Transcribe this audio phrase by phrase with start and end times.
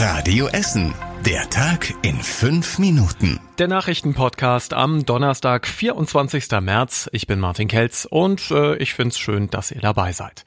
[0.00, 0.94] Radio Essen.
[1.26, 3.40] Der Tag in fünf Minuten.
[3.58, 6.52] Der Nachrichtenpodcast am Donnerstag, 24.
[6.60, 7.10] März.
[7.10, 10.44] Ich bin Martin Kelz und äh, ich find's schön, dass ihr dabei seid.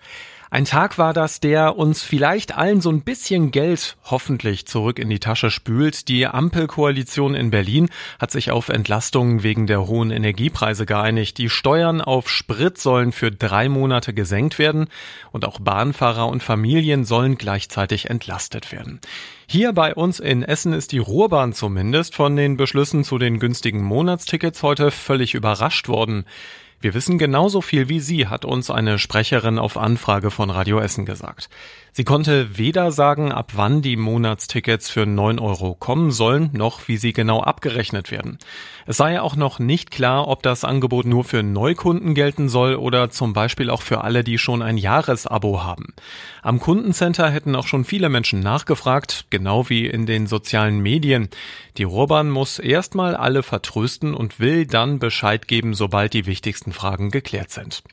[0.53, 5.09] Ein Tag war das, der uns vielleicht allen so ein bisschen Geld hoffentlich zurück in
[5.09, 6.09] die Tasche spült.
[6.09, 7.87] Die Ampelkoalition in Berlin
[8.19, 11.37] hat sich auf Entlastungen wegen der hohen Energiepreise geeinigt.
[11.37, 14.89] Die Steuern auf Sprit sollen für drei Monate gesenkt werden
[15.31, 18.99] und auch Bahnfahrer und Familien sollen gleichzeitig entlastet werden.
[19.47, 23.81] Hier bei uns in Essen ist die Ruhrbahn zumindest von den Beschlüssen zu den günstigen
[23.81, 26.25] Monatstickets heute völlig überrascht worden.
[26.81, 31.05] Wir wissen genauso viel wie Sie, hat uns eine Sprecherin auf Anfrage von Radio Essen
[31.05, 31.47] gesagt.
[31.93, 36.95] Sie konnte weder sagen, ab wann die Monatstickets für 9 Euro kommen sollen, noch wie
[36.95, 38.37] sie genau abgerechnet werden.
[38.85, 43.09] Es sei auch noch nicht klar, ob das Angebot nur für Neukunden gelten soll oder
[43.09, 45.93] zum Beispiel auch für alle, die schon ein Jahresabo haben.
[46.41, 51.29] Am Kundencenter hätten auch schon viele Menschen nachgefragt, genau wie in den sozialen Medien.
[51.77, 57.11] Die Ruhrbahn muss erstmal alle vertrösten und will dann Bescheid geben, sobald die wichtigsten Fragen
[57.11, 57.83] geklärt sind.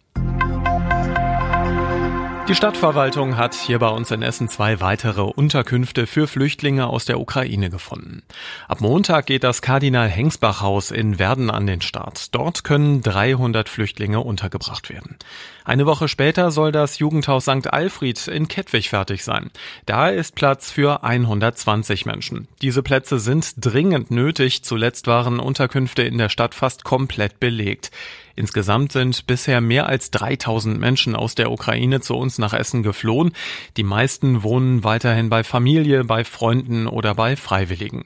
[2.49, 7.21] Die Stadtverwaltung hat hier bei uns in Essen zwei weitere Unterkünfte für Flüchtlinge aus der
[7.21, 8.23] Ukraine gefunden.
[8.69, 12.35] Ab Montag geht das Kardinal-Hengsbach-Haus in Werden an den Start.
[12.35, 15.19] Dort können 300 Flüchtlinge untergebracht werden.
[15.67, 17.71] Eine Woche später soll das Jugendhaus St.
[17.71, 19.51] Alfred in Kettwig fertig sein.
[19.85, 22.49] Da ist Platz für 120 Menschen.
[22.63, 24.65] Diese Plätze sind dringend nötig.
[24.65, 27.91] Zuletzt waren Unterkünfte in der Stadt fast komplett belegt.
[28.39, 33.33] Insgesamt sind bisher mehr als 3000 Menschen aus der Ukraine zu uns nach Essen geflohen.
[33.77, 38.05] Die meisten wohnen weiterhin bei Familie, bei Freunden oder bei Freiwilligen.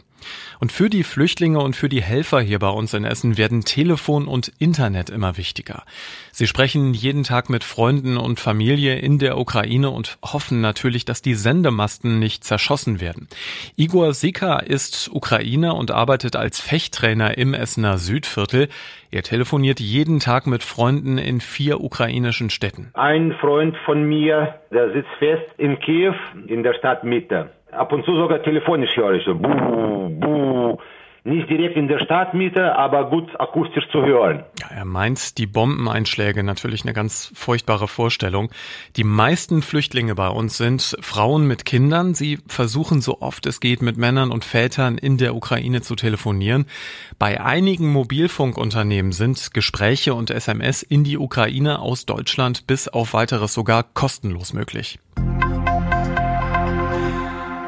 [0.61, 4.27] Und für die Flüchtlinge und für die Helfer hier bei uns in Essen werden Telefon
[4.27, 5.83] und Internet immer wichtiger.
[6.31, 11.23] Sie sprechen jeden Tag mit Freunden und Familie in der Ukraine und hoffen natürlich, dass
[11.23, 13.29] die Sendemasten nicht zerschossen werden.
[13.77, 18.69] Igor Sika ist Ukrainer und arbeitet als Fechttrainer im Essener Südviertel.
[19.11, 22.91] Er telefoniert jeden Tag mit Freunden in vier ukrainischen Städten.
[22.95, 26.15] Ein Freund von mir, der sitzt fest in Kiew,
[26.47, 27.51] in der Stadt Mitte.
[27.73, 30.22] Ab und zu sogar telefonisch höre ich so, buh.
[31.25, 34.43] Nicht direkt in der Stadtmitte, aber gut akustisch zu hören.
[34.59, 38.51] Ja, er meint die Bombeneinschläge natürlich eine ganz furchtbare Vorstellung.
[38.97, 42.15] Die meisten Flüchtlinge bei uns sind Frauen mit Kindern.
[42.15, 46.67] Sie versuchen so oft es geht mit Männern und Vätern in der Ukraine zu telefonieren.
[47.21, 53.55] Bei einigen Mobilfunkunternehmen sind Gespräche und SMS in die Ukraine aus Deutschland bis auf weiteres
[53.55, 54.99] sogar kostenlos möglich.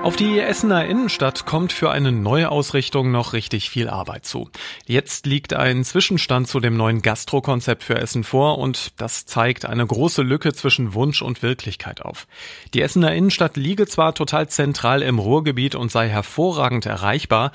[0.05, 4.51] Auf die Essener Innenstadt kommt für eine Neuausrichtung noch richtig viel Arbeit zu.
[4.85, 9.87] Jetzt liegt ein Zwischenstand zu dem neuen Gastrokonzept für Essen vor und das zeigt eine
[9.87, 12.27] große Lücke zwischen Wunsch und Wirklichkeit auf.
[12.75, 17.51] Die Essener Innenstadt liege zwar total zentral im Ruhrgebiet und sei hervorragend erreichbar,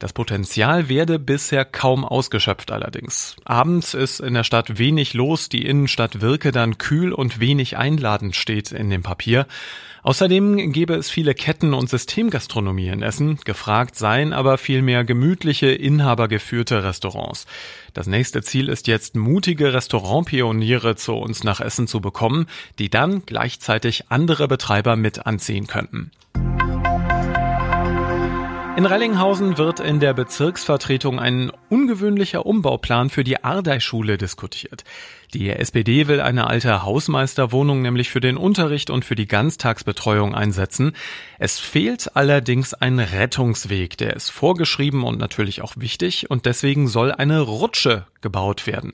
[0.00, 3.36] das Potenzial werde bisher kaum ausgeschöpft allerdings.
[3.44, 8.34] Abends ist in der Stadt wenig los, die Innenstadt wirke dann kühl und wenig einladend
[8.34, 9.46] steht in dem Papier.
[10.02, 16.82] Außerdem gäbe es viele Ketten- und Systemgastronomie in Essen, gefragt seien aber vielmehr gemütliche, inhabergeführte
[16.82, 17.44] Restaurants.
[17.92, 22.46] Das nächste Ziel ist jetzt, mutige Restaurantpioniere zu uns nach Essen zu bekommen,
[22.78, 26.10] die dann gleichzeitig andere Betreiber mit anziehen könnten.
[28.80, 34.84] In Rellinghausen wird in der Bezirksvertretung ein ungewöhnlicher Umbauplan für die Ardei-Schule diskutiert.
[35.34, 40.96] Die SPD will eine alte Hausmeisterwohnung nämlich für den Unterricht und für die Ganztagsbetreuung einsetzen.
[41.38, 47.12] Es fehlt allerdings ein Rettungsweg, der ist vorgeschrieben und natürlich auch wichtig und deswegen soll
[47.12, 48.92] eine Rutsche gebaut werden.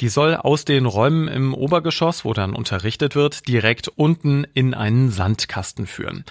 [0.00, 5.10] Die soll aus den Räumen im Obergeschoss, wo dann unterrichtet wird, direkt unten in einen
[5.10, 6.24] Sandkasten führen.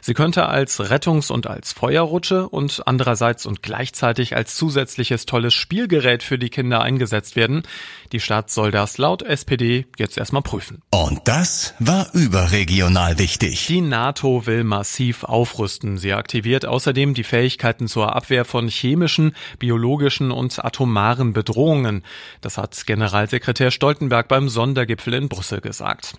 [0.00, 6.22] Sie könnte als Rettungs- und als Feuerrutsche und andererseits und gleichzeitig als zusätzliches tolles Spielgerät
[6.22, 7.64] für die Kinder eingesetzt werden.
[8.12, 10.82] Die Stadt soll das laut SPD jetzt erstmal prüfen.
[10.90, 13.66] Und das war überregional wichtig.
[13.66, 15.98] Die NATO will massiv aufrüsten.
[15.98, 21.85] Sie aktiviert außerdem die Fähigkeiten zur Abwehr von chemischen, biologischen und atomaren Bedrohungen.
[22.40, 26.14] Das hat General Generalsekretär Stoltenberg beim Sondergipfel in Brüssel gesagt.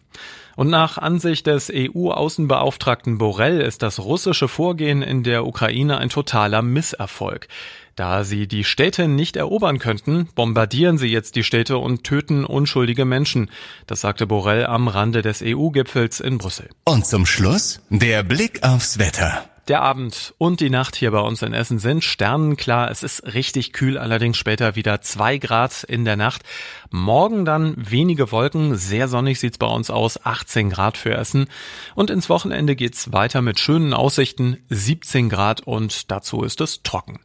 [0.56, 6.62] Und nach Ansicht des EU-Außenbeauftragten Borrell ist das russische Vorgehen in der Ukraine ein totaler
[6.62, 7.48] Misserfolg.
[7.96, 13.06] Da sie die Städte nicht erobern könnten, bombardieren sie jetzt die Städte und töten unschuldige
[13.06, 13.52] Menschen.
[13.86, 16.70] Das sagte Borrell am Rande des EU-Gipfels in Brüssel.
[16.86, 19.50] Und zum Schluss der Blick aufs Wetter.
[19.68, 22.90] Der Abend und die Nacht hier bei uns in Essen sind sternenklar.
[22.90, 26.44] Es ist richtig kühl, allerdings später wieder zwei Grad in der Nacht.
[26.90, 31.48] Morgen dann wenige Wolken, sehr sonnig sieht's bei uns aus, 18 Grad für Essen.
[31.96, 37.20] Und ins Wochenende geht's weiter mit schönen Aussichten, 17 Grad und dazu ist es trocken.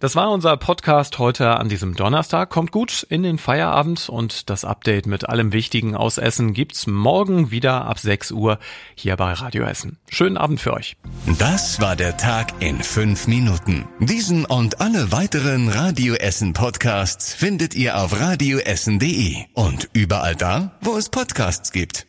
[0.00, 2.50] Das war unser Podcast heute an diesem Donnerstag.
[2.50, 7.50] Kommt gut in den Feierabend und das Update mit allem Wichtigen aus Essen gibt's morgen
[7.50, 8.58] wieder ab 6 Uhr
[8.94, 9.98] hier bei Radio Essen.
[10.08, 10.96] Schönen Abend für euch.
[11.38, 13.86] Das war der Tag in fünf Minuten.
[14.00, 20.96] Diesen und alle weiteren Radio Essen Podcasts findet ihr auf radioessen.de und überall da, wo
[20.96, 22.06] es Podcasts gibt.